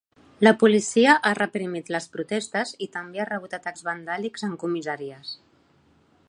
[0.45, 5.37] La policia ha reprimit les protestes i també ha rebut atacs vandàlics en comissaries.